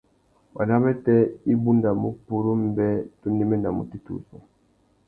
Wandamatê 0.55 1.15
i 1.51 1.53
bundamú 1.63 2.09
purú 2.25 2.51
mbê 2.63 2.89
tu 3.19 3.27
néménamú 3.37 3.83
têtuzú. 3.91 4.37